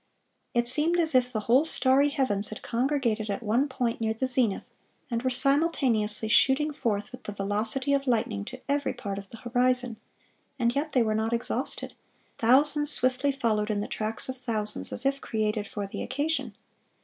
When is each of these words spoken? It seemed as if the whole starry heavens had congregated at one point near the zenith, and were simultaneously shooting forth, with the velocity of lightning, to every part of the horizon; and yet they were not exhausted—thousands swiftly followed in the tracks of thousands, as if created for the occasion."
It 0.55 0.67
seemed 0.67 0.97
as 0.99 1.13
if 1.13 1.31
the 1.31 1.41
whole 1.41 1.63
starry 1.63 2.09
heavens 2.09 2.49
had 2.49 2.63
congregated 2.63 3.29
at 3.29 3.43
one 3.43 3.69
point 3.69 4.01
near 4.01 4.15
the 4.15 4.25
zenith, 4.25 4.71
and 5.11 5.21
were 5.21 5.29
simultaneously 5.29 6.27
shooting 6.27 6.73
forth, 6.73 7.11
with 7.11 7.25
the 7.25 7.31
velocity 7.31 7.93
of 7.93 8.07
lightning, 8.07 8.43
to 8.45 8.59
every 8.67 8.93
part 8.93 9.19
of 9.19 9.29
the 9.29 9.37
horizon; 9.37 9.97
and 10.57 10.73
yet 10.75 10.93
they 10.93 11.03
were 11.03 11.13
not 11.13 11.33
exhausted—thousands 11.33 12.89
swiftly 12.91 13.31
followed 13.31 13.69
in 13.69 13.79
the 13.81 13.87
tracks 13.87 14.27
of 14.27 14.39
thousands, 14.39 14.91
as 14.91 15.05
if 15.05 15.21
created 15.21 15.67
for 15.67 15.85
the 15.85 16.01
occasion." 16.01 16.55